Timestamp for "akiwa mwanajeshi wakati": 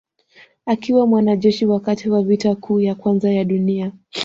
0.65-2.09